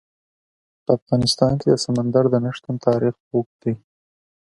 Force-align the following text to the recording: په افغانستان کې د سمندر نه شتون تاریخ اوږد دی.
په 0.83 0.91
افغانستان 0.99 1.51
کې 1.59 1.67
د 1.69 1.75
سمندر 1.85 2.25
نه 2.45 2.51
شتون 2.57 2.75
تاریخ 2.87 3.15
اوږد 3.31 3.55
دی. 3.63 3.73